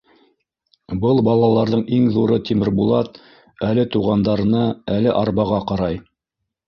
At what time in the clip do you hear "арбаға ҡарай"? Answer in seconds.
5.21-6.01